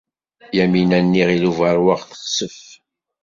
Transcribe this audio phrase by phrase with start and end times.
[0.57, 2.59] Yamina n Yiɣil Ubeṛwaq texsef.